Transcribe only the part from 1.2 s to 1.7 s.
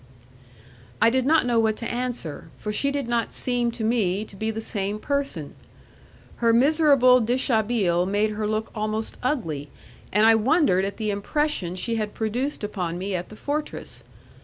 not know